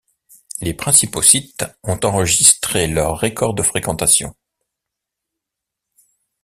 [0.61, 4.35] Les principaux sites ont enregistré leur record de fréquentation.